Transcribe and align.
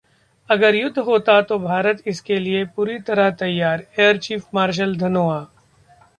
अगर 0.49 0.75
युद्ध 0.75 0.99
हुआ 0.99 1.41
तो 1.41 1.57
भारत 1.59 2.01
इसके 2.07 2.39
लिए 2.39 2.63
पूरी 2.75 2.97
तरह 3.01 3.29
तैयार: 3.35 3.85
एयर 3.99 4.17
चीफ 4.19 4.47
मार्शल 4.53 4.95
धनोआ 4.97 5.39